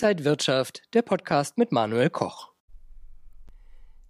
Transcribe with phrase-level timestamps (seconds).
[0.00, 2.52] Inside Wirtschaft, der Podcast mit Manuel Koch.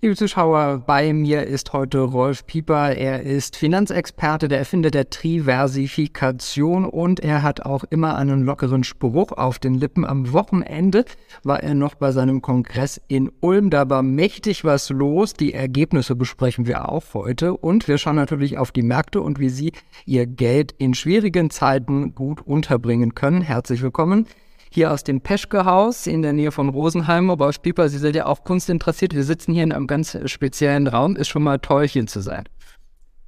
[0.02, 2.94] Liebe Zuschauer, bei mir ist heute Rolf Pieper.
[2.94, 9.32] Er ist Finanzexperte, der Erfinder der Triversifikation und er hat auch immer einen lockeren Spruch
[9.32, 10.04] auf den Lippen.
[10.04, 11.06] Am Wochenende
[11.42, 13.70] war er noch bei seinem Kongress in Ulm.
[13.70, 15.32] Da war mächtig was los.
[15.32, 19.48] Die Ergebnisse besprechen wir auch heute und wir schauen natürlich auf die Märkte und wie
[19.48, 19.72] sie
[20.04, 23.40] ihr Geld in schwierigen Zeiten gut unterbringen können.
[23.40, 24.26] Herzlich willkommen
[24.70, 27.30] hier aus dem Peschke-Haus in der Nähe von Rosenheim.
[27.30, 29.14] Aber Pieper, Sie sind ja auch kunstinteressiert.
[29.14, 31.16] Wir sitzen hier in einem ganz speziellen Raum.
[31.16, 32.44] Ist schon mal toll, hier zu sein.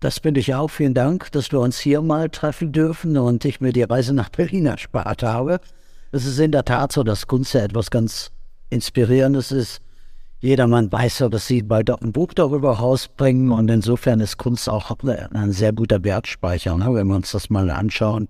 [0.01, 0.69] Das bin ich auch.
[0.69, 4.31] Vielen Dank, dass wir uns hier mal treffen dürfen und ich mir die Reise nach
[4.31, 5.61] Berlin erspart habe.
[6.13, 8.31] Es ist in der Tat so, dass Kunst ja etwas ganz
[8.71, 9.81] Inspirierendes ist.
[10.41, 14.71] Jedermann weiß ja, dass sie bald auch ein Buch darüber rausbringen und insofern ist Kunst
[14.71, 16.95] auch ein sehr guter Wertspeicher, ne?
[16.95, 18.29] wenn wir uns das mal anschauen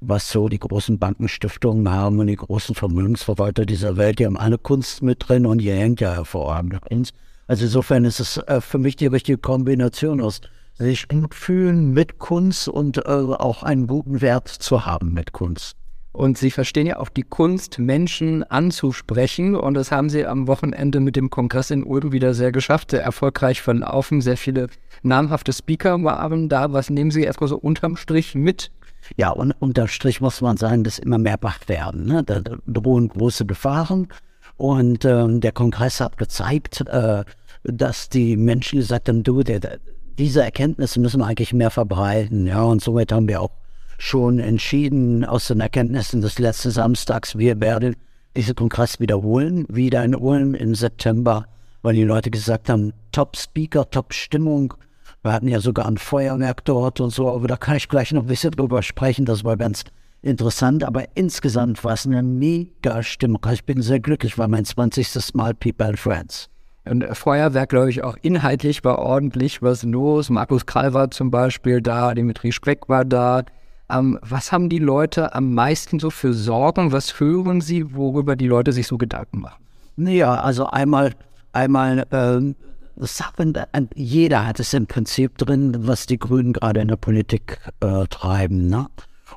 [0.00, 4.58] was so die großen Bankenstiftungen haben und die großen Vermögensverwalter dieser Welt, die haben alle
[4.58, 7.14] Kunst mit drin und hier hängt ja hervorragende Kunst.
[7.46, 10.40] Also insofern ist es äh, für mich die richtige Kombination aus
[10.74, 15.76] sich gut fühlen mit Kunst und äh, auch einen guten Wert zu haben mit Kunst.
[16.12, 19.54] Und Sie verstehen ja auch die Kunst, Menschen anzusprechen.
[19.54, 23.02] Und das haben Sie am Wochenende mit dem Kongress in Ulm wieder sehr geschafft, sehr
[23.02, 24.20] erfolgreich verlaufen.
[24.20, 24.68] Sehr viele
[25.02, 26.72] namhafte Speaker waren da.
[26.72, 28.70] Was nehmen Sie erstmal so unterm Strich mit
[29.16, 32.06] ja, und unter Strich muss man sagen, dass immer mehr wach werden.
[32.06, 32.22] Ne?
[32.24, 34.08] Da drohen große Gefahren.
[34.56, 37.24] Und ähm, der Kongress hat gezeigt, äh,
[37.64, 39.78] dass die Menschen gesagt haben, du, der, der,
[40.18, 42.46] diese Erkenntnisse müssen wir eigentlich mehr verbreiten.
[42.46, 43.52] Ja, und somit haben wir auch
[43.98, 47.96] schon entschieden aus den Erkenntnissen des letzten Samstags, wir werden
[48.36, 51.46] diesen Kongress wiederholen, wieder in Ulm im September,
[51.82, 54.74] weil die Leute gesagt haben, Top Speaker, Top Stimmung,
[55.22, 58.22] wir hatten ja sogar ein Feuerwerk dort und so, aber da kann ich gleich noch
[58.22, 59.24] ein bisschen drüber sprechen.
[59.24, 59.84] Das war ganz
[60.22, 63.40] interessant, aber insgesamt war es eine mega Stimmung.
[63.52, 65.34] Ich bin sehr glücklich, war mein 20.
[65.34, 66.48] Mal People and Friends.
[66.84, 70.30] Und Feuerwerk, glaube ich, auch inhaltlich war ordentlich was los.
[70.30, 73.42] Markus Krall war zum Beispiel da, Dimitri Speck war da.
[73.90, 76.92] Ähm, was haben die Leute am meisten so für Sorgen?
[76.92, 79.62] Was hören sie, worüber die Leute sich so Gedanken machen?
[79.96, 81.12] Naja, also einmal,
[81.52, 82.54] einmal äh,
[83.00, 83.54] Sachen,
[83.94, 88.68] jeder hat es im Prinzip drin, was die Grünen gerade in der Politik äh, treiben.
[88.68, 88.86] Ne?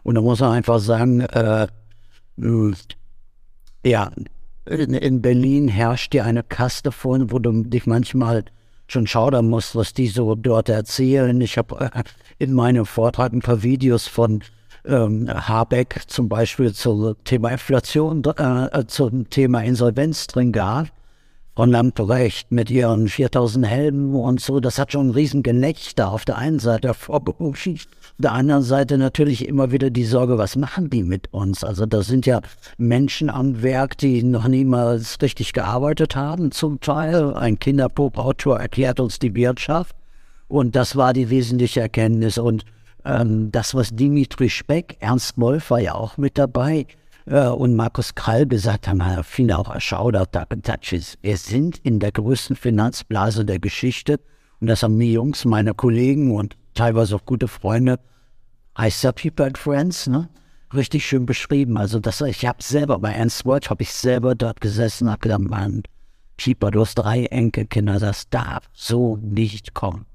[0.03, 1.67] Und da muss man einfach sagen, äh,
[3.85, 4.11] ja,
[4.66, 8.45] in, in, Berlin herrscht dir eine Kaste vor, wo du dich manchmal
[8.88, 11.39] schon schaudern musst, was die so dort erzählen.
[11.41, 12.03] Ich habe äh,
[12.39, 14.43] in meinem Vortrag ein paar Videos von
[14.85, 20.91] ähm, Habeck zum Beispiel zum Thema Inflation, äh, zum Thema Insolvenz drin gehabt.
[21.53, 26.23] Frau Lamprecht mit ihren 4000 Helmen und so, das hat schon ein riesen Gelächter auf
[26.23, 30.90] der einen Seite hervorgerufen, auf der anderen Seite natürlich immer wieder die Sorge, was machen
[30.90, 31.66] die mit uns?
[31.66, 32.40] Also da sind ja
[32.78, 37.34] Menschen am Werk, die noch niemals richtig gearbeitet haben zum Teil.
[37.34, 39.94] Ein Kinderpop-Autor erklärt uns die Wirtschaft
[40.47, 42.63] und das war die wesentliche Erkenntnis und
[43.03, 46.85] ähm, das, was Dimitri Speck, Ernst Wolf war ja auch mit dabei,
[47.25, 53.45] äh, und Markus Krall gesagt haben, viele auch erschaudert, wir sind in der größten Finanzblase
[53.45, 54.19] der Geschichte
[54.59, 57.99] und das haben die Jungs, meine Kollegen und teilweise auch gute Freunde,
[58.77, 60.29] heißt ja People and Friends, ne?
[60.73, 61.77] richtig schön beschrieben.
[61.77, 65.21] Also das, ich habe selber bei Ernst Wolf, habe ich selber dort gesessen und habe
[65.21, 65.83] gedacht, Mann,
[66.37, 70.05] Pieper, du hast drei Enkelkinder, das darf so nicht kommen.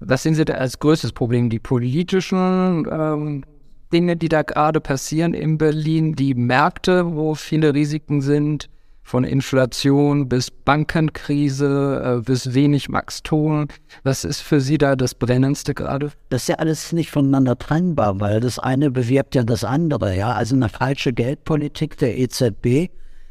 [0.00, 1.50] Was sehen Sie da als größtes Problem?
[1.50, 3.44] Die politischen ähm,
[3.92, 8.68] Dinge, die da gerade passieren in Berlin, die Märkte, wo viele Risiken sind,
[9.10, 13.66] von Inflation bis Bankenkrise äh, bis wenig Wachstum.
[14.04, 16.12] Was ist für Sie da das Brennendste gerade?
[16.28, 20.16] Das ist ja alles nicht voneinander trennbar, weil das eine bewirbt ja das andere.
[20.16, 22.90] Ja, also eine falsche Geldpolitik der EZB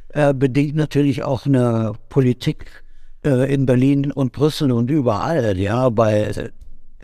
[0.09, 2.83] äh, bedingt natürlich auch eine Politik
[3.23, 5.57] äh, in Berlin und Brüssel und überall.
[5.57, 6.29] Ja, bei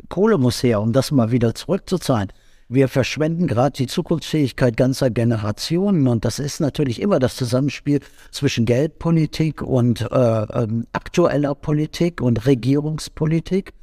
[0.09, 2.29] Kohle muss her, um das mal wieder zurückzuzahlen.
[2.67, 7.99] Wir verschwenden gerade die Zukunftsfähigkeit ganzer Generationen und das ist natürlich immer das Zusammenspiel
[8.31, 13.73] zwischen Geldpolitik und äh, äh, aktueller Politik und Regierungspolitik.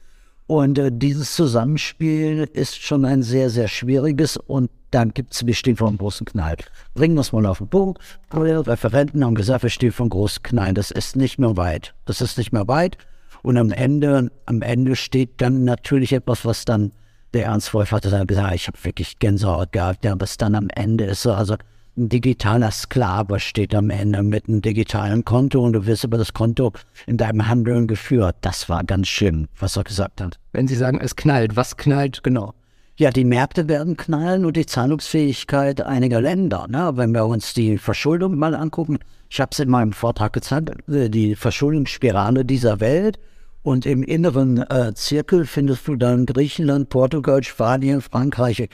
[0.49, 5.55] Und äh, dieses Zusammenspiel ist schon ein sehr, sehr schwieriges und dann gibt es, wir
[5.55, 6.56] stehen vor einem großen Knall.
[6.94, 8.02] Bringen wir es mal auf den Punkt.
[8.32, 10.75] Referenten haben gesagt, wir stehen vor einem großen Knall.
[10.75, 11.94] Das ist nicht mehr weit.
[12.05, 12.99] Das ist nicht mehr weit.
[13.43, 16.90] Und am Ende, am Ende steht dann natürlich etwas, was dann
[17.34, 20.69] der Ernst Wolf hatte dann gesagt, ich habe wirklich Gänsehaut gehabt, ja, was dann am
[20.75, 21.56] Ende ist so, also
[21.96, 26.32] ein digitaler Sklave steht am Ende mit einem digitalen Konto und du wirst über das
[26.32, 26.73] Konto
[27.06, 28.37] in deinem Handeln geführt.
[28.40, 30.38] Das war ganz schön, was er gesagt hat.
[30.52, 32.55] Wenn Sie sagen, es knallt, was knallt genau?
[32.96, 36.67] Ja, die Märkte werden knallen und die Zahlungsfähigkeit einiger Länder.
[36.69, 36.93] Ne?
[36.94, 41.08] Wenn wir uns die Verschuldung mal angucken, Ich habe es in meinem Vortrag gezeigt, äh,
[41.08, 43.19] die Verschuldungsspirale dieser Welt.
[43.62, 48.69] Und im inneren äh, Zirkel findest du dann Griechenland, Portugal, Spanien, Frankreich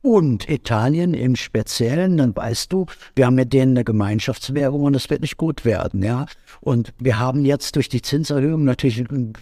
[0.00, 2.16] und Italien im Speziellen.
[2.16, 6.02] Dann weißt du, wir haben mit denen eine Gemeinschaftswährung und es wird nicht gut werden.
[6.02, 6.26] Ja?
[6.60, 9.34] Und wir haben jetzt durch die Zinserhöhung natürlich ein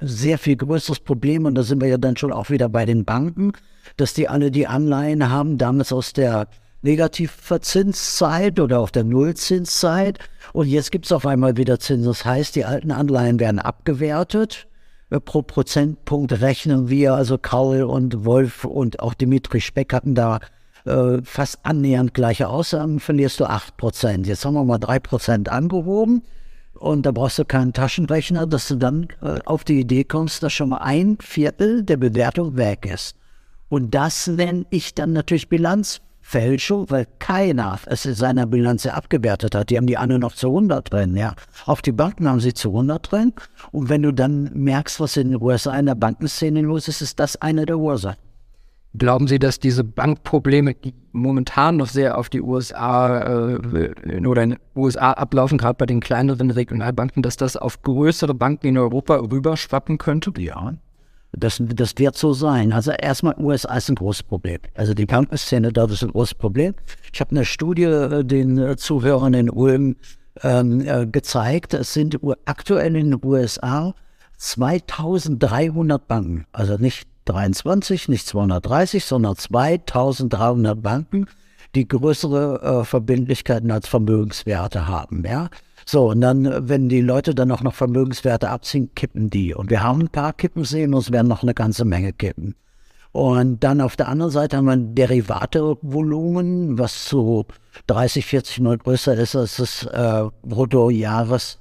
[0.00, 1.44] sehr viel größeres Problem.
[1.44, 3.52] Und da sind wir ja dann schon auch wieder bei den Banken,
[3.96, 6.48] dass die alle die Anleihen haben, damals aus der
[6.86, 10.18] Negativverzinszeit oder auf der Nullzinszeit.
[10.52, 12.06] Und jetzt gibt es auf einmal wieder Zinsen.
[12.06, 14.66] Das heißt, die alten Anleihen werden abgewertet.
[15.10, 20.40] Äh, pro Prozentpunkt rechnen wir, also Kaul und Wolf und auch Dimitri Speck hatten da
[20.84, 24.24] äh, fast annähernd gleiche Aussagen, verlierst du 8%.
[24.24, 26.22] Jetzt haben wir mal 3% angehoben.
[26.74, 30.52] Und da brauchst du keinen Taschenrechner, dass du dann äh, auf die Idee kommst, dass
[30.52, 33.16] schon mal ein Viertel der Bewertung weg ist.
[33.68, 39.54] Und das nenne ich dann natürlich Bilanz Fälschung, weil keiner es in seiner Bilanz abgewertet
[39.54, 39.70] hat.
[39.70, 41.34] Die haben die alle noch zu 100 drin, ja.
[41.66, 43.32] Auf die Banken haben sie zu 100 drin.
[43.70, 47.20] Und wenn du dann merkst, was in den USA in der Bankenszene los ist, ist
[47.20, 48.18] das eine der Ursachen.
[48.98, 54.50] Glauben Sie, dass diese Bankprobleme, die momentan noch sehr auf die USA äh, oder in
[54.50, 59.16] den USA ablaufen, gerade bei den kleineren Regionalbanken, dass das auf größere Banken in Europa
[59.16, 60.32] rüberschwappen könnte?
[60.38, 60.74] Ja,
[61.36, 62.72] das, das wird so sein.
[62.72, 64.58] Also erstmal, USA ist ein großes Problem.
[64.74, 66.74] Also die Bankenszene dort ist ein großes Problem.
[67.12, 69.96] Ich habe eine Studie äh, den äh, Zuhörern in Ulm
[70.42, 71.74] ähm, äh, gezeigt.
[71.74, 73.94] Es sind aktuell in den USA
[74.38, 76.46] 2300 Banken.
[76.52, 81.26] Also nicht 23, nicht 230, sondern 2300 Banken,
[81.74, 85.22] die größere äh, Verbindlichkeiten als Vermögenswerte haben.
[85.26, 85.50] Ja?
[85.88, 89.54] So, und dann, wenn die Leute dann auch noch Vermögenswerte abziehen, kippen die.
[89.54, 92.56] Und wir haben ein paar Kippen sehen und es werden noch eine ganze Menge kippen.
[93.12, 97.46] Und dann auf der anderen Seite haben wir ein Derivatevolumen, was so
[97.86, 101.60] 30, 40 Mal größer ist als das äh, Bruttojahres.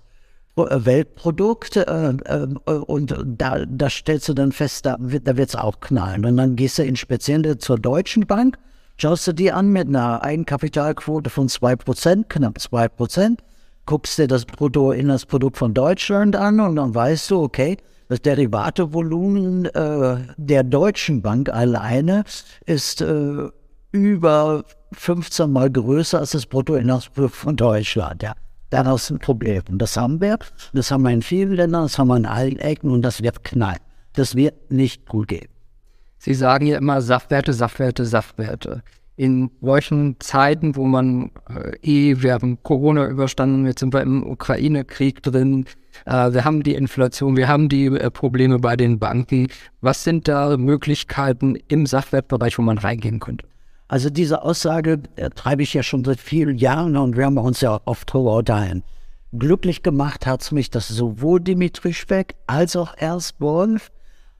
[0.57, 5.55] Äh, Weltprodukt äh, äh, und da, da stellst du dann fest, da wird da wird's
[5.55, 6.25] auch knallen.
[6.25, 8.57] Und dann gehst du in speziell zur Deutschen Bank,
[8.97, 13.37] schaust du die an mit einer Eigenkapitalquote von 2%, knapp 2%,
[13.85, 17.77] guckst dir das Bruttoinlandsprodukt von Deutschland an und dann weißt du, okay,
[18.07, 22.23] das Derivatevolumen äh, der Deutschen Bank alleine
[22.65, 23.49] ist äh,
[23.91, 28.23] über 15 Mal größer als das Bruttoinlandsprodukt von Deutschland.
[28.23, 28.33] Ja.
[28.69, 29.63] Daraus ein Problem.
[29.69, 30.37] Und das haben wir.
[30.73, 33.43] Das haben wir in vielen Ländern, das haben wir in allen Ecken und das wird
[33.43, 33.79] knallen.
[34.13, 35.47] Das wird nicht gut gehen.
[36.17, 38.83] Sie sagen ja immer Saftwerte, Saftwerte, Saftwerte
[39.17, 44.27] in solchen Zeiten, wo man äh, eh, wir haben Corona überstanden, jetzt sind wir im
[44.27, 45.65] Ukraine-Krieg drin,
[46.05, 49.47] äh, wir haben die Inflation, wir haben die äh, Probleme bei den Banken.
[49.81, 53.45] Was sind da Möglichkeiten im Sachwertbereich, wo man reingehen könnte?
[53.87, 57.61] Also diese Aussage äh, treibe ich ja schon seit vielen Jahren und wir haben uns
[57.61, 58.83] ja oft darüber unterhalten.
[59.37, 63.91] Glücklich gemacht hat es mich, dass sowohl Dimitri Speck als auch Ernst Wolf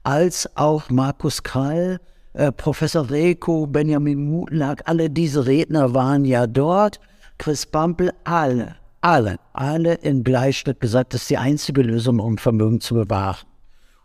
[0.02, 2.00] als auch Markus Krall
[2.36, 7.00] äh, Professor Reko, Benjamin Mutenlag, alle diese Redner waren ja dort.
[7.38, 12.80] Chris Bampel, alle, alle, alle in Bleischritt gesagt, das ist die einzige Lösung, um Vermögen
[12.80, 13.46] zu bewahren.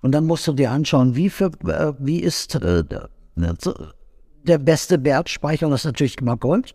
[0.02, 2.84] Und dann musst du dir anschauen, wie, für, äh, wie ist äh,
[3.36, 6.74] der beste Wertspeicher, das ist natürlich immer Gold.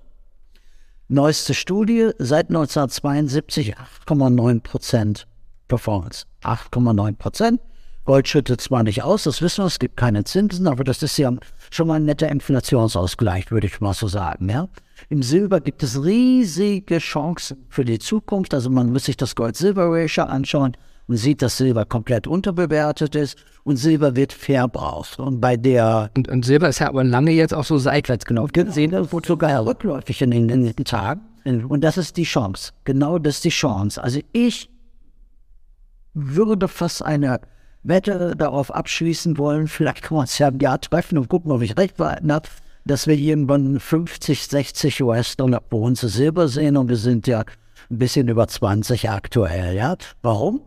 [1.09, 5.27] Neueste Studie, seit 1972 8,9 Prozent
[5.69, 6.27] Performance.
[6.43, 7.61] 8,9 Prozent.
[8.07, 11.19] Gold schüttet zwar nicht aus, das wissen wir, es gibt keine Zinsen, aber das ist
[11.19, 11.33] ja
[11.71, 14.49] schon mal ein netter Inflationsausgleich, würde ich mal so sagen.
[14.49, 14.69] Ja?
[15.09, 18.55] Im Silber gibt es riesige Chancen für die Zukunft.
[18.55, 20.77] Also man muss sich das Gold-Silber-Ratio anschauen
[21.09, 25.19] und sieht, dass Silber komplett unterbewertet ist und Silber wird verbraucht.
[25.19, 26.11] Und bei der...
[26.17, 28.53] Und, und Silber ist ja aber lange jetzt auch so seitwärts gelaufen.
[28.53, 31.21] Gesehen, das wurde sogar rückläufig in den, in den Tagen.
[31.45, 32.73] Und das ist die Chance.
[32.85, 34.03] Genau das ist die Chance.
[34.03, 34.71] Also ich
[36.15, 37.41] würde fast eine
[37.89, 41.63] Wette darauf abschließen wollen, vielleicht kann man es ja im Jahr treffen und gucken, ob
[41.63, 42.49] ich recht behalten habe,
[42.85, 47.45] dass wir irgendwann 50, 60 US-Dollar pro Unze Silber sehen und wir sind ja
[47.91, 49.75] ein bisschen über 20 aktuell.
[49.75, 49.97] Ja?
[50.23, 50.63] Warum?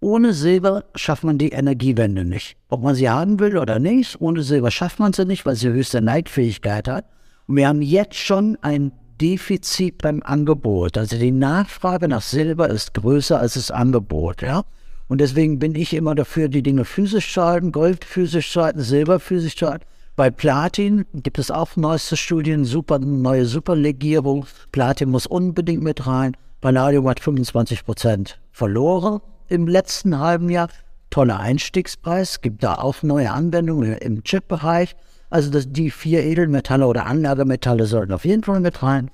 [0.00, 2.56] Ohne Silber schafft man die Energiewende nicht.
[2.68, 5.68] Ob man sie haben will oder nicht, ohne Silber schafft man sie nicht, weil sie
[5.68, 7.04] höchste Neidfähigkeit hat.
[7.46, 10.98] Und wir haben jetzt schon ein Defizit beim Angebot.
[10.98, 14.42] Also die Nachfrage nach Silber ist größer als das Angebot.
[14.42, 14.64] Ja?
[15.12, 18.80] Und deswegen bin ich immer dafür, die Dinge physisch zu halten, Gold physisch zu halten,
[18.80, 19.84] Silber physisch zu halten.
[20.16, 24.46] Bei Platin gibt es auch neueste Studien, super, neue Superlegierung.
[24.70, 26.34] Platin muss unbedingt mit rein.
[26.62, 30.68] Palladium hat 25 Prozent verloren im letzten halben Jahr.
[31.10, 34.96] Toller Einstiegspreis, gibt da auch neue Anwendungen im Chip-Bereich.
[35.28, 39.10] Also das, die vier Edelmetalle oder Anlagemetalle sollten auf jeden Fall mit rein.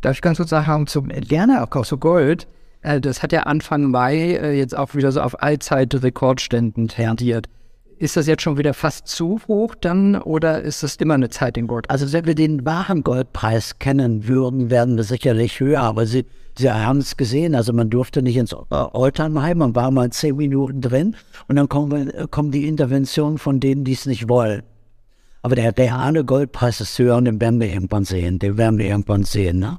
[0.00, 2.55] Darf ich ganz kurz sagen, zum Lernerkauf, so Gold, äh,
[2.86, 7.48] das hat ja Anfang Mai äh, jetzt auch wieder so auf Allzeit-Rekordständen tendiert.
[7.98, 11.56] Ist das jetzt schon wieder fast zu hoch dann oder ist das immer eine Zeit
[11.56, 11.88] in Gold?
[11.90, 16.26] Also wenn wir den wahren Goldpreis kennen würden, werden wir sicherlich höher, aber Sie,
[16.58, 20.82] Sie haben es gesehen, also man durfte nicht ins Oldtimer-Heim, man war mal zehn Minuten
[20.82, 21.16] drin
[21.48, 24.62] und dann kommen, kommen die Interventionen von denen, die es nicht wollen.
[25.42, 28.86] Aber der reale Goldpreis ist höher und den werden wir irgendwann sehen, den werden wir
[28.86, 29.58] irgendwann sehen.
[29.58, 29.78] Ne?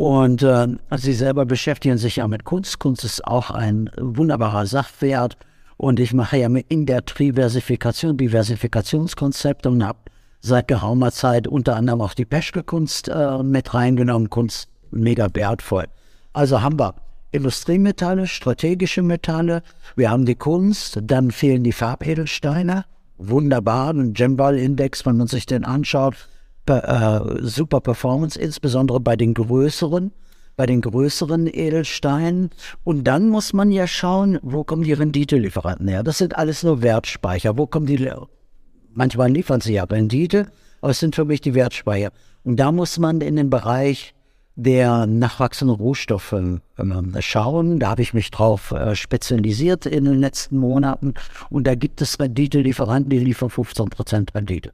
[0.00, 0.66] Und äh,
[0.96, 2.78] Sie selber beschäftigen sich ja mit Kunst.
[2.78, 5.36] Kunst ist auch ein wunderbarer Sachwert.
[5.76, 9.98] Und ich mache ja in der Diversifikation, Diversifikationskonzept und habe
[10.40, 14.30] seit geraumer Zeit unter anderem auch die Peschke-Kunst äh, mit reingenommen.
[14.30, 15.84] Kunst mega wertvoll.
[16.32, 16.94] Also haben wir
[17.30, 19.62] Industriemetalle, strategische Metalle,
[19.96, 22.86] wir haben die Kunst, dann fehlen die Farbedelsteine.
[23.18, 26.26] Wunderbar, ein Gemball-Index, wenn man sich den anschaut,
[26.70, 30.12] äh, super Performance, insbesondere bei den größeren
[30.60, 32.50] bei den größeren Edelsteinen.
[32.84, 36.02] Und dann muss man ja schauen, wo kommen die Renditelieferanten her.
[36.02, 37.56] Das sind alles nur Wertspeicher.
[37.56, 38.10] Wo kommen die?
[38.92, 40.48] Manchmal liefern sie ja Rendite,
[40.82, 42.10] aber es sind für mich die Wertspeicher.
[42.44, 44.14] Und da muss man in den Bereich
[44.54, 47.78] der nachwachsenden Rohstoffe äh, schauen.
[47.78, 51.14] Da habe ich mich drauf äh, spezialisiert in den letzten Monaten.
[51.48, 54.72] Und da gibt es Renditelieferanten, die liefern 15% Rendite.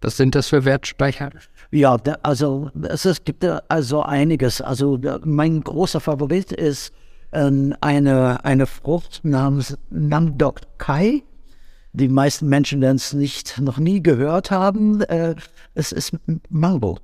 [0.00, 1.30] Was sind das für Wertspeicher?
[1.70, 4.60] Ja, also es, gibt also einiges.
[4.60, 6.92] Also mein großer Favorit ist
[7.32, 7.50] äh,
[7.80, 11.22] eine, eine Frucht namens Namdok Kai.
[11.92, 15.02] Die meisten Menschen werden es nicht noch nie gehört haben.
[15.02, 15.34] Äh,
[15.74, 16.16] es ist
[16.48, 16.98] Mango.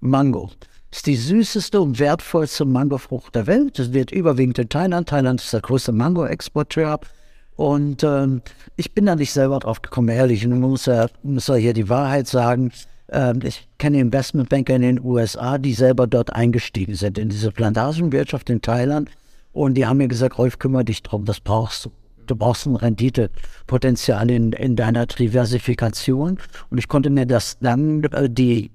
[0.00, 0.50] Mango.
[0.90, 3.78] Ist die süßeste und wertvollste Mangofrucht der Welt.
[3.78, 5.08] Es wird überwiegend in Thailand.
[5.08, 7.00] Thailand ist der größte Mango-Exporteur.
[7.56, 8.42] Und ähm,
[8.76, 10.44] ich bin da nicht selber drauf gekommen, ehrlich.
[10.46, 12.72] Und muss ja, muss ja hier die Wahrheit sagen.
[13.10, 18.50] Ähm, ich kenne Investmentbanker in den USA, die selber dort eingestiegen sind in diese Plantagenwirtschaft
[18.50, 19.10] in Thailand.
[19.52, 21.92] Und die haben mir gesagt, Rolf, kümmere dich drum, das brauchst du.
[22.26, 26.38] Du brauchst ein Renditepotenzial in, in deiner Diversifikation.
[26.70, 28.70] Und ich konnte mir das dann, äh, die,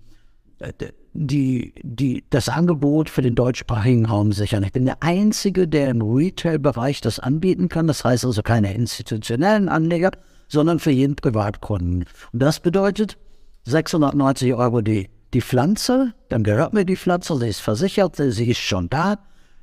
[0.59, 0.71] äh,
[1.13, 4.63] die, die, das Angebot für den deutschsprachigen Raum sichern.
[4.63, 7.87] Ich bin der Einzige, der im Retail-Bereich das anbieten kann.
[7.87, 10.11] Das heißt also keine institutionellen Anleger,
[10.47, 12.05] sondern für jeden Privatkunden.
[12.31, 13.17] Und das bedeutet
[13.65, 18.59] 690 Euro die, die Pflanze, dann gehört mir die Pflanze, sie ist versichert, sie ist
[18.59, 19.19] schon da.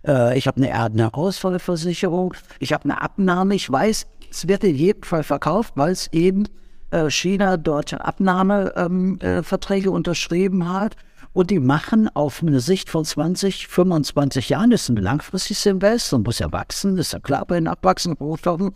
[0.07, 4.77] Äh, ich habe eine, eine Ausfallversicherung, ich habe eine Abnahme, ich weiß, es wird in
[4.77, 6.45] jedem Fall verkauft, weil es eben
[6.91, 10.97] äh, China dort Abnahmeverträge ähm, äh, unterschrieben hat.
[11.37, 16.15] Und die machen auf eine Sicht von 20, 25 Jahren, das ist ein langfristiges Invest
[16.15, 18.73] und muss ja wachsen, ist ja klar bei den abwachsenden Rohstoffen,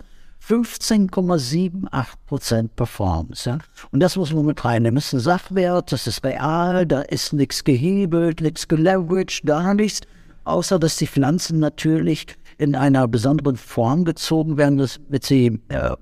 [0.46, 3.48] 15,78 Prozent Performance.
[3.48, 3.58] Ja?
[3.92, 4.96] Und das muss man mit reinnehmen.
[4.96, 10.02] Das ist ein Sachwert, das ist real, da ist nichts gehebelt, nichts geleveraged, gar nichts.
[10.44, 12.26] Außer, dass die Pflanzen natürlich
[12.58, 15.96] in einer besonderen Form gezogen werden, damit sie äh,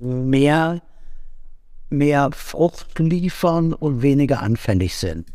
[0.00, 0.80] mehr,
[1.90, 5.26] mehr Frucht liefern und weniger anfällig sind.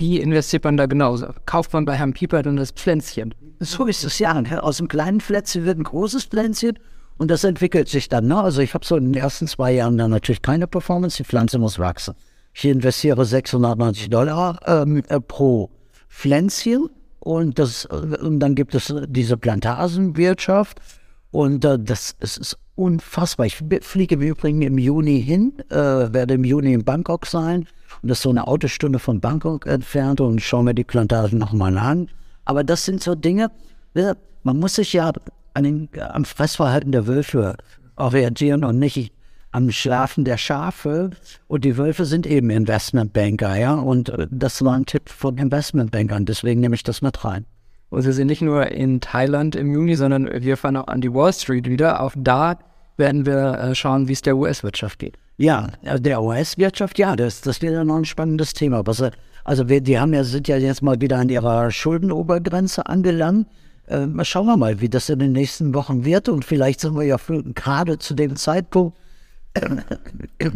[0.00, 1.26] Wie investiert man da genauso?
[1.44, 3.34] Kauft man bei Herrn Pieper dann das Pflänzchen?
[3.58, 4.32] So ist es ja.
[4.62, 6.78] Aus einem kleinen Pflänzchen wird ein großes Pflänzchen
[7.18, 8.26] und das entwickelt sich dann.
[8.26, 8.40] Ne?
[8.40, 11.58] Also ich habe so in den ersten zwei Jahren dann natürlich keine Performance, die Pflanze
[11.58, 12.14] muss wachsen.
[12.54, 15.68] Ich investiere 690 Dollar ähm, äh, pro
[16.08, 16.88] Pflänzchen
[17.18, 20.80] und, das, und dann gibt es diese Plantagenwirtschaft
[21.30, 23.44] und äh, das, das ist unfassbar.
[23.44, 27.66] Ich fliege im Übrigen im Juni hin, äh, werde im Juni in Bangkok sein
[28.02, 31.76] und das ist so eine Autostunde von Bangkok entfernt und schaue mir die Plantagen nochmal
[31.78, 32.08] an.
[32.44, 33.50] Aber das sind so Dinge,
[34.42, 35.12] man muss sich ja
[35.54, 37.56] an den, am Fressverhalten der Wölfe
[37.96, 39.12] orientieren und nicht
[39.52, 41.10] am Schlafen der Schafe.
[41.48, 43.74] Und die Wölfe sind eben Investmentbanker, ja.
[43.74, 47.46] Und äh, das war ein Tipp von Investmentbankern, deswegen nehme ich das mit rein.
[47.88, 51.12] Und sie sind nicht nur in Thailand im Juni, sondern wir fahren auch an die
[51.12, 52.00] Wall Street wieder.
[52.00, 52.58] Auch da
[52.96, 55.18] werden wir äh, schauen, wie es der US-Wirtschaft geht.
[55.40, 58.84] Ja, der US-Wirtschaft, ja, das, das wird ja noch ein spannendes Thema.
[59.42, 63.46] Also wir, die haben ja, sind ja jetzt mal wieder an ihrer Schuldenobergrenze angelangt.
[63.86, 66.28] Äh, schauen wir mal, wie das in den nächsten Wochen wird.
[66.28, 67.16] Und vielleicht sind wir ja
[67.54, 68.98] gerade zu dem Zeitpunkt
[69.54, 70.50] äh,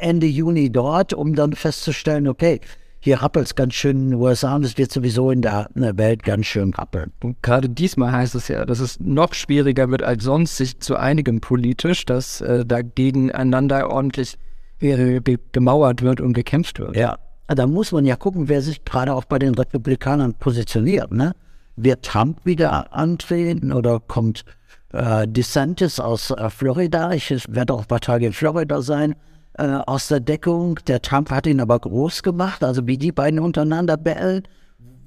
[0.00, 2.60] Ende Juni dort, um dann festzustellen, okay,
[3.04, 6.22] hier rappelt es ganz schön in den USA und es wird sowieso in der, Welt
[6.22, 7.10] ganz schön rappeln.
[7.20, 10.94] Und gerade diesmal heißt es ja, dass es noch schwieriger wird als sonst, sich zu
[10.94, 14.38] einigen politisch, dass äh, da gegeneinander ordentlich
[14.78, 16.94] gemauert wird und gekämpft wird.
[16.94, 17.18] Ja,
[17.48, 21.10] da muss man ja gucken, wer sich gerade auch bei den Republikanern positioniert.
[21.10, 21.34] Ne?
[21.74, 24.44] Wird Trump wieder antreten oder kommt
[24.92, 27.10] äh, DeSantis aus äh, Florida?
[27.12, 29.16] Ich werde auch ein paar Tage in Florida sein
[29.54, 30.78] äh, aus der Deckung.
[30.86, 34.42] Der Trump hat ihn aber groß gemacht, also wie die beiden untereinander bellen.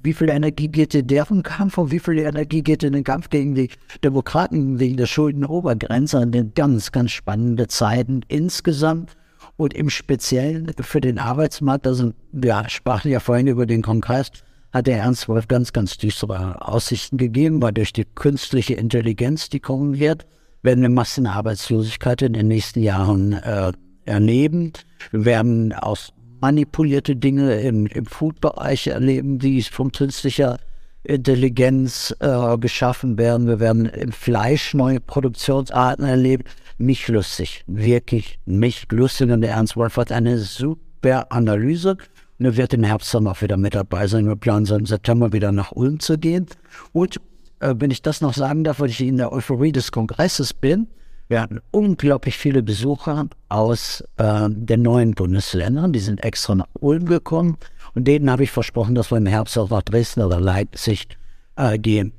[0.02, 3.28] wie viel Energie geht in deren Kampf und wie viel Energie geht in den Kampf
[3.28, 3.70] gegen die
[4.04, 6.18] Demokraten wegen der Schuldenobergrenze.
[6.20, 9.16] Und ganz, ganz spannende Zeiten insgesamt
[9.56, 11.86] und im Speziellen für den Arbeitsmarkt.
[11.86, 14.30] Also wir sprachen ja vorhin über den Kongress,
[14.72, 19.60] hat der Ernst Wolf ganz, ganz düstere Aussichten gegeben, weil durch die künstliche Intelligenz, die
[19.60, 20.26] kommen wird,
[20.62, 23.72] werden wir Massenarbeitslosigkeit in den nächsten Jahren äh,
[24.06, 24.72] erleben.
[25.10, 30.58] Wir werden aus manipulierte Dinge im, im Food-Bereich erleben, die von künstlicher
[31.02, 33.46] Intelligenz äh, geschaffen werden.
[33.46, 36.44] Wir werden im Fleisch neue Produktionsarten erleben.
[36.78, 39.30] Mich lustig, wirklich mich lustig.
[39.30, 41.96] Und der Ernst Wolf hat eine super Analyse.
[42.38, 44.26] Und er wird im Herbst dann auch wieder mit dabei sein.
[44.26, 46.46] Wir planen so im September wieder nach Ulm zu gehen.
[46.92, 47.16] Und
[47.60, 50.88] äh, wenn ich das noch sagen darf, weil ich in der Euphorie des Kongresses bin,
[51.28, 55.92] wir hatten unglaublich viele Besucher aus äh, den neuen Bundesländern.
[55.92, 57.56] Die sind extra nach Ulm gekommen.
[57.94, 61.08] Und denen habe ich versprochen, dass wir im Herbst auch nach Dresden oder Leipzig
[61.56, 62.12] äh, gehen.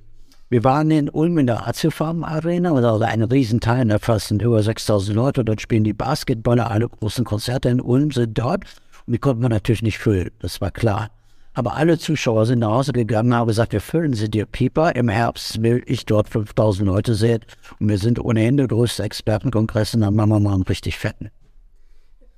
[0.50, 5.14] Wir waren in Ulm in der Aziofarm Arena, also ein Riesenteil, da fassen über 6000
[5.14, 8.64] Leute, dort spielen die Basketballer, alle großen Konzerte in Ulm sind dort.
[9.06, 11.10] Und die konnten wir natürlich nicht füllen, das war klar.
[11.58, 14.96] Aber alle Zuschauer sind nach Hause gegangen und haben gesagt, wir füllen sie dir Pieper.
[14.96, 17.40] Im Herbst will ich dort 5000 Leute sehen.
[17.80, 21.32] Und wir sind ohnehin der größte Expertenkongress und dann machen wir mal einen richtig fetten.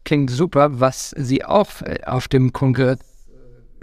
[0.06, 0.80] Klingt super.
[0.80, 3.00] Was Sie auch äh, auf dem Kongress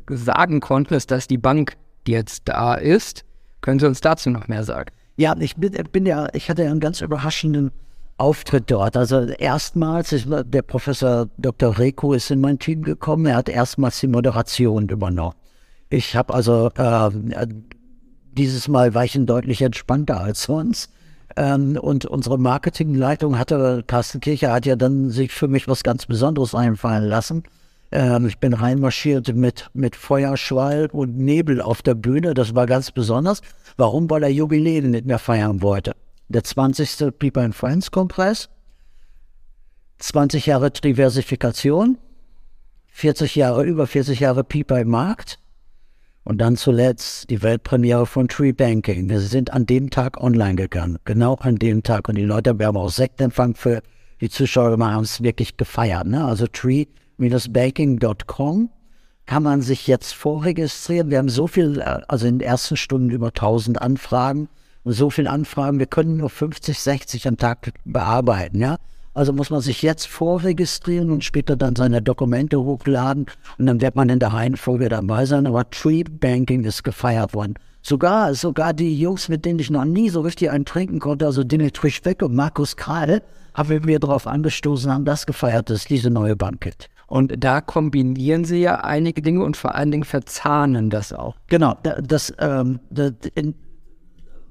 [0.08, 1.76] sagen konnten, ist, dass die Bank,
[2.06, 3.26] die jetzt da ist,
[3.60, 4.90] können Sie uns dazu noch mehr sagen?
[5.18, 7.72] Ja, ich bin, bin ja, ich hatte ja einen ganz überraschenden
[8.18, 8.96] Auftritt dort.
[8.96, 11.78] Also erstmals, ist, der Professor Dr.
[11.78, 15.34] Reko ist in mein Team gekommen, er hat erstmals die Moderation übernommen.
[15.88, 17.10] Ich habe also äh,
[18.32, 20.90] dieses Mal war ich deutlich entspannter als sonst.
[21.36, 26.06] Ähm, und unsere Marketingleitung hatte, Carsten Kircher hat ja dann sich für mich was ganz
[26.06, 27.42] Besonderes einfallen lassen.
[27.92, 32.32] Ähm, ich bin reinmarschiert mit, mit Feuerschwall und Nebel auf der Bühne.
[32.34, 33.42] Das war ganz besonders.
[33.76, 34.08] Warum?
[34.08, 35.92] Weil er Jubiläen nicht mehr feiern wollte
[36.28, 37.18] der 20.
[37.18, 38.50] People and Friends Kongress,
[39.98, 41.98] 20 Jahre Diversifikation,
[42.88, 45.38] 40 Jahre, über 40 Jahre People im Markt
[46.24, 49.08] und dann zuletzt die Weltpremiere von Tree Banking.
[49.08, 52.08] Wir sind an dem Tag online gegangen, genau an dem Tag.
[52.08, 53.80] Und die Leute, wir haben auch Sektempfang für
[54.20, 56.08] die Zuschauer, wir haben es wirklich gefeiert.
[56.08, 56.24] Ne?
[56.24, 58.70] Also tree-banking.com
[59.26, 61.10] kann man sich jetzt vorregistrieren.
[61.10, 64.48] Wir haben so viel, äh, also in den ersten Stunden über 1000 Anfragen
[64.92, 68.76] so viele Anfragen, wir können nur 50, 60 am Tag bearbeiten, ja.
[69.14, 73.96] Also muss man sich jetzt vorregistrieren und später dann seine Dokumente hochladen und dann wird
[73.96, 75.46] man in der Reihenfolge dabei sein.
[75.46, 77.54] Aber Tree Banking ist gefeiert worden.
[77.80, 81.44] Sogar, sogar die Jungs, mit denen ich noch nie so richtig einen trinken konnte, also
[81.44, 83.22] Dimitri Speck und Markus Karl,
[83.54, 86.90] haben wir darauf angestoßen, haben das gefeiert, das ist diese neue Banket.
[87.06, 91.36] Und da kombinieren sie ja einige Dinge und vor allen Dingen verzahnen das auch.
[91.46, 93.54] Genau, das, ähm, das in,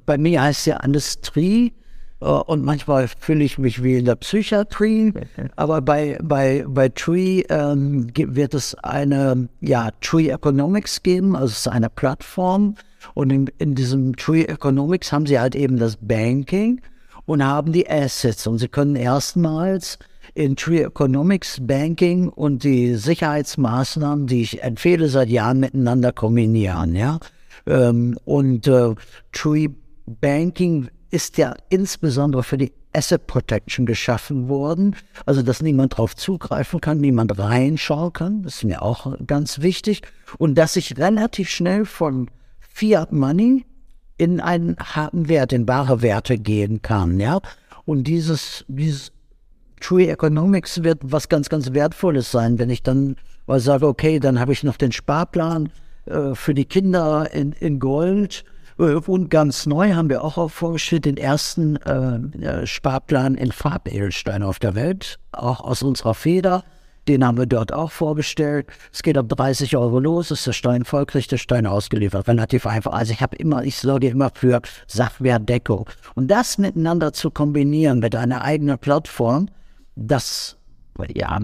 [0.05, 1.73] bei mir heißt es ja Anästhesie
[2.21, 5.13] äh, und manchmal fühle ich mich wie in der Psychiatrie,
[5.55, 11.59] aber bei, bei, bei Tree ähm, wird es eine, ja, Tree Economics geben, also es
[11.59, 12.75] ist eine Plattform.
[13.13, 16.81] Und in, in diesem Tree Economics haben sie halt eben das Banking
[17.25, 18.47] und haben die Assets.
[18.47, 19.99] Und sie können erstmals
[20.33, 27.19] in Tree Economics Banking und die Sicherheitsmaßnahmen, die ich empfehle seit Jahren miteinander kombinieren, ja.
[27.67, 28.93] Ähm, und äh,
[29.31, 29.69] Tree
[30.05, 36.79] Banking ist ja insbesondere für die Asset Protection geschaffen worden, also dass niemand darauf zugreifen
[36.79, 40.01] kann, niemand reinschauen kann, das ist mir auch ganz wichtig,
[40.37, 43.65] und dass ich relativ schnell von Fiat Money
[44.17, 47.41] in einen harten Wert, in bare Werte gehen kann, ja.
[47.83, 49.11] Und dieses, dieses
[49.81, 54.39] True Economics wird was ganz, ganz Wertvolles sein, wenn ich dann mal sage, okay, dann
[54.39, 55.69] habe ich noch den Sparplan
[56.05, 58.45] äh, für die Kinder in, in Gold
[58.77, 64.59] und ganz neu haben wir auch vorgestellt den ersten äh, äh, Sparplan in Farbedelstein auf
[64.59, 66.63] der Welt, auch aus unserer Feder.
[67.07, 68.67] Den haben wir dort auch vorgestellt.
[68.91, 72.27] Es geht ab 30 Euro los, ist der Stein voll, kriegt der Stein ausgeliefert.
[72.27, 72.93] Relativ einfach.
[72.93, 75.87] Also ich habe immer, ich sorge immer für Sachwertdeckung.
[76.15, 79.49] Und das miteinander zu kombinieren mit einer eigenen Plattform,
[79.95, 80.57] das
[81.13, 81.39] ja,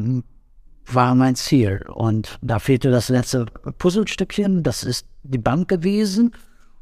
[0.87, 1.85] war mein Ziel.
[1.93, 3.45] Und da fehlte das letzte
[3.77, 6.33] Puzzlestückchen, das ist die Bank gewesen.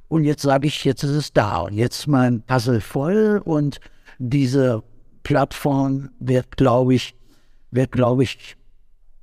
[0.09, 3.79] Und jetzt sage ich, jetzt ist es da und jetzt mein Puzzle voll und
[4.17, 4.83] diese
[5.23, 7.15] Plattform wird, glaube ich,
[7.71, 8.57] wird, glaube ich,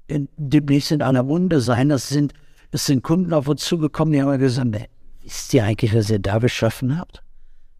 [0.06, 1.88] in, demnächst in einer Wunde sein.
[1.88, 2.32] Das sind,
[2.70, 4.88] es sind Kunden auf uns zugekommen, die haben gesagt,
[5.22, 7.22] wisst ihr eigentlich, was ihr da beschaffen habt?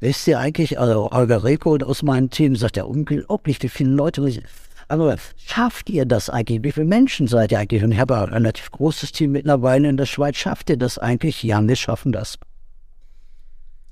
[0.00, 4.42] Wisst ihr eigentlich, also Holger Reko aus meinem Team sagt ja unglaublich, wie viele Leute
[4.88, 6.64] Aber schafft ihr das eigentlich?
[6.64, 7.84] Wie viele Menschen seid ihr eigentlich?
[7.84, 10.36] Und ich habe ein relativ großes Team mittlerweile in der Schweiz.
[10.36, 11.42] Schafft ihr das eigentlich?
[11.44, 12.38] Ja, wir schaffen das.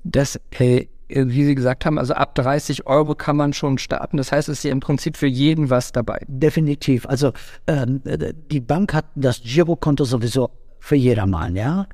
[0.05, 4.17] Das, äh, wie Sie gesagt haben, also ab 30 Euro kann man schon starten.
[4.17, 6.21] Das heißt, es ist ja im Prinzip für jeden was dabei.
[6.29, 7.07] Definitiv.
[7.07, 7.33] Also
[7.67, 8.03] ähm,
[8.51, 11.87] die Bank hat das Girokonto sowieso für jedermann, ja.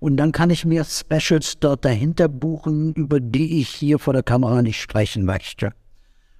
[0.00, 4.22] Und dann kann ich mir Specials dort dahinter buchen, über die ich hier vor der
[4.22, 5.72] Kamera nicht sprechen möchte.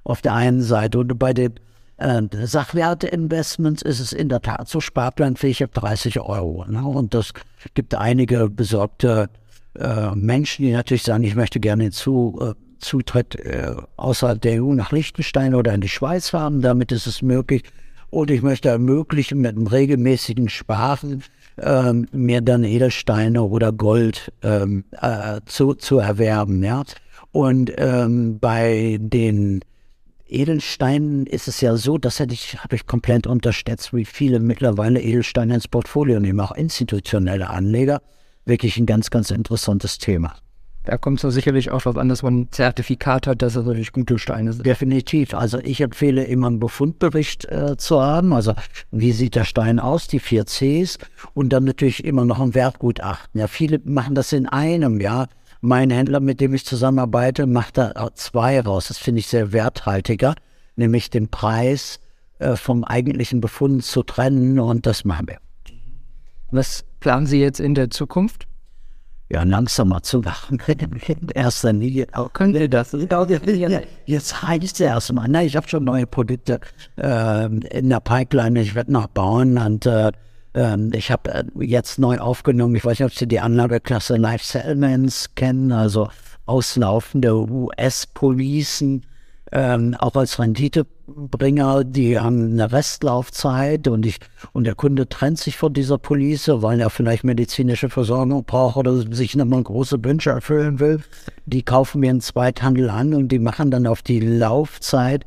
[0.04, 1.00] Auf der einen Seite.
[1.00, 1.54] Und bei den
[1.96, 6.64] äh, Sachwerte-Investments ist es in der Tat so sparplanfähig ab 30 Euro.
[6.66, 6.86] Ne?
[6.86, 7.32] Und das
[7.74, 9.28] gibt einige besorgte
[9.78, 14.72] äh, Menschen, die natürlich sagen, ich möchte gerne Zu, äh, Zutritt äh, außerhalb der EU
[14.74, 16.62] nach Liechtenstein oder in die Schweiz haben.
[16.62, 17.62] Damit ist es möglich.
[18.10, 21.22] Und ich möchte ermöglichen, mit einem regelmäßigen Sparen
[21.58, 26.62] ähm, mir dann Edelsteine oder Gold ähm, äh, zu, zu erwerben.
[26.62, 26.84] Ja?
[27.32, 29.60] Und ähm, bei den
[30.26, 35.00] Edelsteinen ist es ja so, das hätte ich, habe ich komplett unterschätzt, wie viele mittlerweile
[35.00, 38.00] Edelsteine ins Portfolio nehmen, auch institutionelle Anleger.
[38.48, 40.34] Wirklich ein ganz, ganz interessantes Thema.
[40.84, 43.92] Da kommt es sicherlich auch darauf an, dass man ein Zertifikat hat, dass es natürlich
[43.92, 44.64] gute Steine sind.
[44.64, 45.34] Definitiv.
[45.34, 48.32] Also ich empfehle immer einen Befundbericht äh, zu haben.
[48.32, 48.54] Also
[48.90, 50.96] wie sieht der Stein aus, die vier Cs
[51.34, 53.38] und dann natürlich immer noch ein Wertgutachten.
[53.38, 55.26] Ja, viele machen das in einem, ja.
[55.60, 58.88] Mein Händler, mit dem ich zusammenarbeite, macht da zwei raus.
[58.88, 60.36] Das finde ich sehr werthaltiger,
[60.74, 62.00] nämlich den Preis
[62.38, 65.36] äh, vom eigentlichen Befund zu trennen und das machen wir.
[66.50, 68.48] Was planen Sie jetzt in der Zukunft?
[69.30, 70.58] ja, langsamer zu machen.
[70.66, 72.06] In erster Linie.
[72.32, 72.92] Können Sie das?
[74.06, 76.60] Jetzt heißt es erstmal, na, ich habe schon neue Produkte
[76.96, 80.12] äh, in der Pipeline, ich werde noch bauen und äh,
[80.54, 84.44] ähm, ich habe äh, jetzt neu aufgenommen, ich weiß nicht, ob Sie die Anlageklasse Life
[84.44, 86.08] Settlements kennen, also
[86.46, 89.04] auslaufende US-Policen
[89.52, 94.18] ähm, auch als Renditebringer, die haben eine Restlaufzeit und ich
[94.52, 98.94] und der Kunde trennt sich von dieser Police, weil er vielleicht medizinische Versorgung braucht oder
[99.14, 101.00] sich nochmal große Wünsche erfüllen will.
[101.46, 105.24] Die kaufen wir in Zweithandel an und die machen dann auf die Laufzeit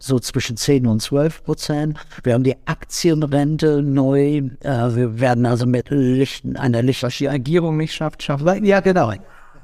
[0.00, 1.98] so zwischen 10 und 12 Prozent.
[2.24, 4.38] Wir haben die Aktienrente neu.
[4.60, 7.02] Äh, wir werden also mit Lichten, einer Licht...
[7.02, 9.12] Was die Regierung nicht schafft, schaffen Ja, genau.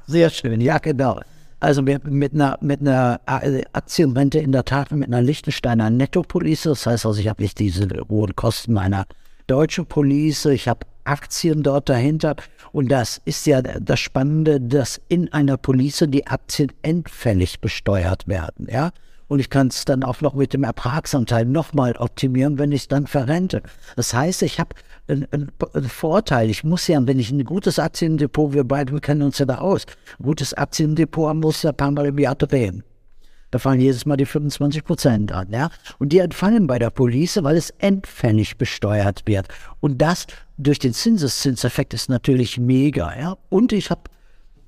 [0.05, 0.61] Sehr schön.
[0.61, 1.19] Ja, genau.
[1.59, 6.69] Also mit, mit, einer, mit einer Aktienrente in der Tat mit einer Liechtensteiner Nettopolice.
[6.69, 9.05] Das heißt also, ich habe nicht diese hohen Kosten einer
[9.47, 10.45] deutschen Police.
[10.45, 12.35] Ich habe Aktien dort dahinter.
[12.71, 18.67] Und das ist ja das Spannende, dass in einer Police die Aktien endfällig besteuert werden.
[18.69, 18.91] Ja?
[19.27, 22.87] Und ich kann es dann auch noch mit dem Ertragsanteil nochmal optimieren, wenn ich es
[22.87, 23.61] dann verrente.
[23.95, 24.75] Das heißt, ich habe
[25.07, 25.51] einen, einen,
[25.89, 26.49] Vorteil.
[26.49, 29.57] Ich muss ja, wenn ich ein gutes Aktiendepot, wir beide wir kennen uns ja da
[29.57, 29.85] aus,
[30.19, 32.83] ein gutes Aktiendepot muss ja ein paar Mal im Jahr drehen.
[33.51, 35.69] Da fallen jedes Mal die 25 Prozent an, ja.
[35.99, 39.47] Und die entfallen bei der Police, weil es endfällig besteuert wird.
[39.79, 43.37] Und das durch den Zinseszinseffekt ist natürlich mega, ja.
[43.49, 44.01] Und ich habe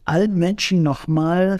[0.05, 1.59] allen Menschen nochmal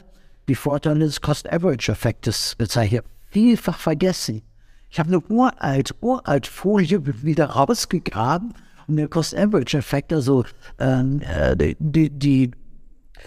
[0.49, 3.05] die Vorteile des Cost-Average-Effektes gezeichnet.
[3.29, 4.41] Vielfach vergessen.
[4.89, 8.53] Ich habe eine uralt, uralt Folie wieder rausgegraben
[8.87, 10.43] und der Cost-Average-Effekt, also
[10.79, 12.51] ähm, äh, die, die,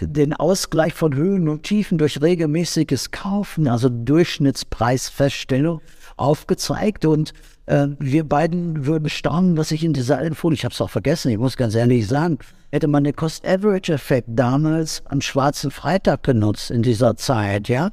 [0.00, 5.80] den Ausgleich von Höhen und Tiefen durch regelmäßiges Kaufen, also Durchschnittspreisfeststellung,
[6.16, 7.32] aufgezeigt und
[7.66, 11.30] äh, wir beiden würden staunen, was ich in dieser Folie, ich habe es auch vergessen,
[11.30, 12.38] ich muss ganz ehrlich sagen,
[12.70, 17.90] hätte man den Cost-Average-Effekt damals am Schwarzen Freitag genutzt in dieser Zeit, ja,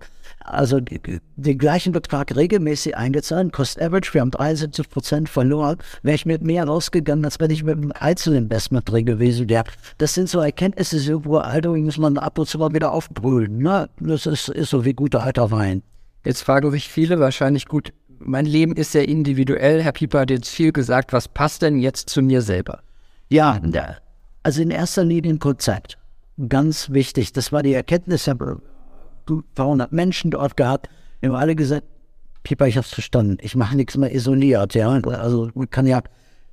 [0.49, 6.25] also den gleichen Betrag regelmäßig eingezahlt, Cost Average, wir haben 73 Prozent verloren, wäre ich
[6.25, 9.65] mit mehr rausgegangen, als wenn ich mit einem Einzelinvestment drin gewesen wäre.
[9.97, 13.59] Das sind so Erkenntnisse, so Alter, die muss man ab und zu mal wieder aufbrüllen.
[13.59, 13.89] Ne?
[13.99, 15.83] Das ist, ist so wie guter alter Wein.
[16.25, 19.81] Jetzt fragen sich viele wahrscheinlich, gut, mein Leben ist sehr individuell.
[19.81, 21.13] Herr Pieper hat jetzt viel gesagt.
[21.13, 22.81] Was passt denn jetzt zu mir selber?
[23.29, 23.59] Ja,
[24.43, 25.97] also in erster Linie ein Konzept.
[26.47, 27.33] Ganz wichtig.
[27.33, 28.37] Das war die Erkenntnis, Herr
[29.55, 30.89] 200 Menschen dort gehabt.
[31.19, 31.85] Wir haben alle gesagt,
[32.43, 33.37] Pieper, ich hab's verstanden.
[33.41, 34.73] Ich mache nichts mehr isoliert.
[34.73, 36.01] Ja, also man kann ja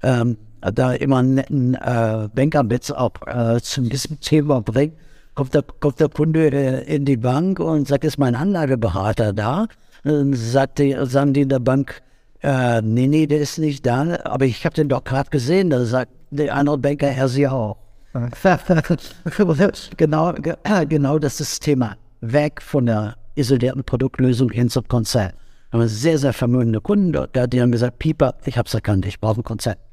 [0.02, 4.94] ähm, da immer einen netten äh, Bankerbitz auch äh, zu diesem Thema bringen.
[5.36, 9.66] Kommt der, kommt der Kunde äh, in die Bank und sagt, ist mein Anlageberater da?
[10.02, 12.02] Dann sagt die, sagen die in der Bank,
[12.42, 15.68] äh, nee, nee, der ist nicht da, aber ich habe den doch gerade gesehen.
[15.68, 17.76] Da sagt der andere Banker, er sie auch.
[19.96, 20.32] genau,
[20.88, 25.34] genau das ist das Thema weg von der isolierten Produktlösung hin zum Konzept.
[25.70, 29.04] Wir haben sehr, sehr vermögende Kunden dort, die haben gesagt, Pieper, ich habe es erkannt,
[29.04, 29.85] ich brauche ein Konzept.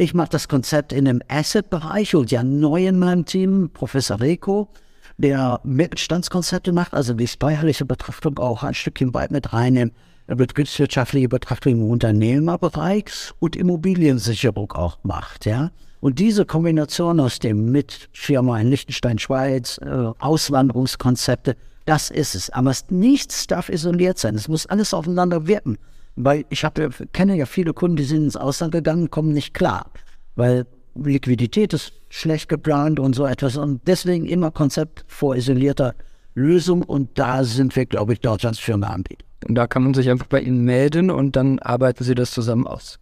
[0.00, 4.70] Ich mache das Konzept in dem Asset-Bereich und ja neu in meinem Team, Professor Rico,
[5.18, 9.92] der Mittelstandskonzepte macht, also die steuerliche Betrachtung auch ein Stückchen weit mit reinnimmt.
[10.26, 13.04] betriebswirtschaftliche Betrachtung im Unternehmerbereich
[13.40, 15.70] und Immobiliensicherung auch macht, ja.
[16.00, 22.48] Und diese Kombination aus dem mit Firma in Liechtenstein, Schweiz, äh, Auswanderungskonzepte, das ist es.
[22.48, 24.34] Aber nichts darf isoliert sein.
[24.34, 25.76] Es muss alles aufeinander wirken.
[26.24, 29.90] Weil ich habe, kenne ja viele Kunden, die sind ins Ausland gegangen, kommen nicht klar.
[30.36, 33.56] Weil Liquidität ist schlecht geplant und so etwas.
[33.56, 35.94] Und deswegen immer Konzept vor isolierter
[36.34, 36.82] Lösung.
[36.82, 39.24] Und da sind wir, glaube ich, Deutschlands Firma anbieten.
[39.48, 42.66] Und da kann man sich einfach bei Ihnen melden und dann arbeiten Sie das zusammen
[42.66, 42.98] aus.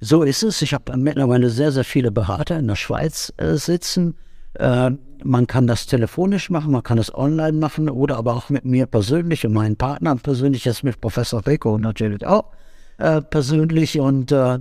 [0.00, 0.60] So ist es.
[0.62, 4.16] Ich habe mittlerweile sehr, sehr viele Berater in der Schweiz äh, sitzen.
[4.54, 4.90] Äh,
[5.24, 8.86] man kann das telefonisch machen, man kann das online machen oder aber auch mit mir
[8.86, 12.44] persönlich und meinen Partnern persönlich, jetzt mit Professor Rico natürlich auch
[12.98, 13.98] äh, persönlich.
[13.98, 14.58] Und äh,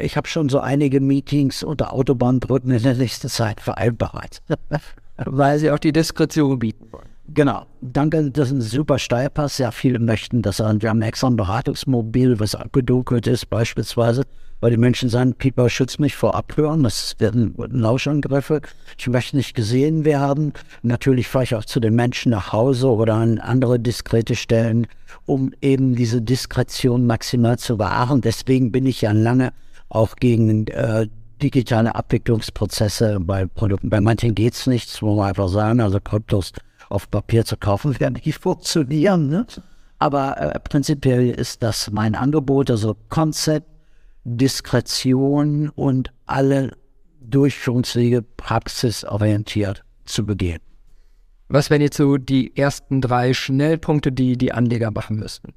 [0.00, 4.42] ich habe schon so einige Meetings unter Autobahnbrücken in der nächsten Zeit vereinbart.
[5.16, 7.08] Weil Sie auch die Diskretion bieten wollen.
[7.28, 7.66] Genau.
[7.80, 9.56] Danke, das ist ein super Steilpass.
[9.56, 10.58] Sehr viele möchten das.
[10.58, 14.24] Wir haben extra ein Beratungsmobil, was abgedunkelt ist, beispielsweise
[14.62, 18.60] weil die Menschen sagen, Pieper schützt mich vor Abhören, das werden Lauschangriffe,
[18.96, 20.52] ich möchte nicht gesehen werden.
[20.82, 24.86] Natürlich fahre ich auch zu den Menschen nach Hause oder an andere diskrete Stellen,
[25.26, 28.20] um eben diese Diskretion maximal zu wahren.
[28.20, 29.52] Deswegen bin ich ja lange
[29.88, 31.08] auch gegen äh,
[31.42, 33.90] digitale Abwicklungsprozesse bei Produkten.
[33.90, 36.52] Bei manchen geht es nicht, das muss man einfach sagen, also Kryptos
[36.88, 39.28] auf Papier zu kaufen, werden nicht funktionieren.
[39.28, 39.44] Ne?
[39.98, 43.71] Aber äh, prinzipiell ist das mein Angebot, also Konzept,
[44.24, 46.76] Diskretion und alle
[47.20, 50.60] Durchführungswege praxisorientiert zu begehen.
[51.48, 55.52] Was wären jetzt so die ersten drei Schnellpunkte, die die Anleger machen müssten?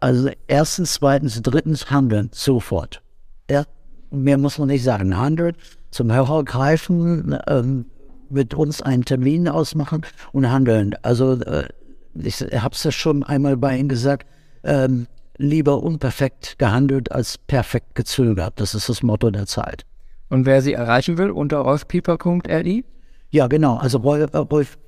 [0.00, 3.02] Also erstens, zweitens, drittens handeln, sofort.
[3.50, 3.64] Ja,
[4.10, 5.16] mehr muss man nicht sagen.
[5.16, 5.56] Handeln,
[5.90, 7.86] zum Hörer greifen, ähm,
[8.30, 10.94] mit uns einen Termin ausmachen und handeln.
[11.02, 11.68] Also äh,
[12.14, 14.26] ich habe es ja schon einmal bei Ihnen gesagt,
[14.64, 15.06] ähm,
[15.38, 18.54] lieber unperfekt gehandelt als perfekt gezögert.
[18.56, 19.86] Das ist das Motto der Zeit.
[20.28, 22.84] Und wer Sie erreichen will, unter rolfpieper.li?
[23.30, 23.76] Ja, genau.
[23.76, 24.78] Also Rolf, Rolf,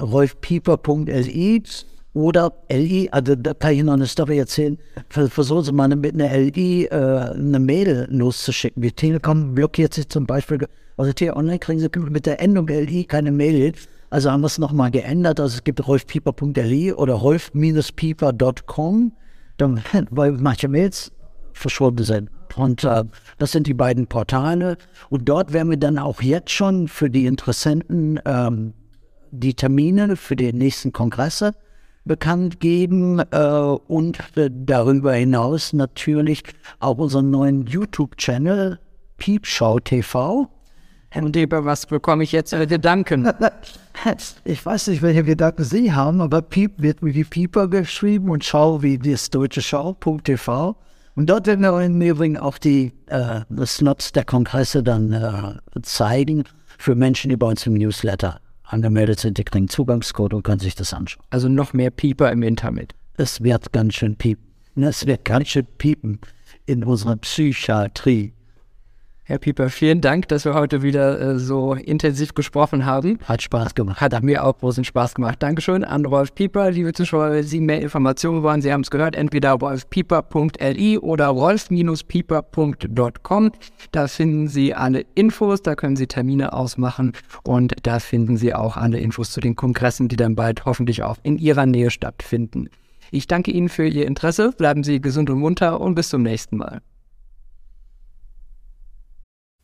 [0.00, 1.62] rolfpieper.li
[2.14, 4.76] oder LI, also da kann ich noch eine Story erzählen.
[5.08, 8.82] Versuchen Sie mal mit einer LI äh, eine Mail loszuschicken.
[8.82, 10.66] Die Telekom blockiert sich zum Beispiel,
[10.98, 13.72] also T-Online kriegen Sie mit der Endung LI keine Mail.
[14.10, 15.40] Also haben wir es nochmal geändert.
[15.40, 19.12] Also es gibt rolfpieper.li oder rolf-pieper.com
[19.56, 21.12] dann, weil manche Mails
[21.52, 22.30] verschwunden sind.
[22.56, 23.04] Und äh,
[23.38, 24.76] das sind die beiden Portale.
[25.08, 28.74] Und dort werden wir dann auch jetzt schon für die Interessenten ähm,
[29.30, 31.54] die Termine für die nächsten Kongresse
[32.04, 36.42] bekannt geben äh, und äh, darüber hinaus natürlich
[36.80, 38.78] auch unseren neuen YouTube-Channel
[39.16, 40.48] Piepschau TV.
[41.14, 43.30] Herr Deber, was bekomme ich jetzt für Gedanken?
[44.44, 48.44] Ich weiß nicht, welche Gedanken Sie haben, aber Piep wird wie die Pieper geschrieben und
[48.44, 50.74] Schau wie das deutsche Schau.tv.
[51.14, 56.44] Und dort werden wir im Übrigen auch die äh, Slots der Kongresse dann äh, zeigen
[56.78, 59.36] für Menschen, die bei uns im Newsletter angemeldet sind.
[59.36, 61.26] Die kriegen Zugangscode und können sich das anschauen.
[61.28, 62.94] Also noch mehr Pieper im Internet.
[63.18, 64.82] Es wird ganz schön piepen.
[64.82, 66.20] Es wird ganz schön piepen
[66.64, 68.32] in unserer Psychiatrie.
[69.32, 73.18] Herr Pieper, vielen Dank, dass wir heute wieder äh, so intensiv gesprochen haben.
[73.24, 74.02] Hat Spaß gemacht.
[74.02, 75.42] Hat mir auch großen Spaß gemacht.
[75.42, 77.30] Dankeschön an Rolf Pieper, liebe Zuschauer.
[77.30, 83.52] Wenn Sie mehr Informationen wollen, Sie haben es gehört, entweder rolfpieper.li oder rolf-pieper.com.
[83.90, 88.76] Da finden Sie alle Infos, da können Sie Termine ausmachen und da finden Sie auch
[88.76, 92.68] alle Infos zu den Kongressen, die dann bald hoffentlich auch in Ihrer Nähe stattfinden.
[93.10, 94.52] Ich danke Ihnen für Ihr Interesse.
[94.52, 96.82] Bleiben Sie gesund und munter und bis zum nächsten Mal.